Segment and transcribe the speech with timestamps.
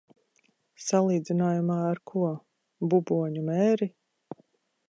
[0.85, 2.25] Salīdzinājumā ar ko?
[2.95, 3.93] Buboņu mēri?